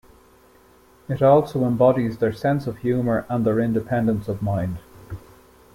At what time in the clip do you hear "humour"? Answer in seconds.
2.79-3.23